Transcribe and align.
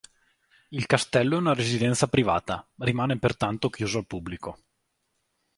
Il 0.69 0.87
castello 0.87 1.35
è 1.35 1.39
una 1.39 1.53
residenza 1.53 2.07
privata, 2.07 2.67
rimane 2.77 3.19
pertanto 3.19 3.69
chiuso 3.69 3.99
al 3.99 4.07
pubblico. 4.07 4.57